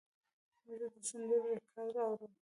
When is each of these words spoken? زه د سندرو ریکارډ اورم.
زه 0.77 0.87
د 0.93 0.95
سندرو 1.09 1.37
ریکارډ 1.57 1.95
اورم. 2.05 2.31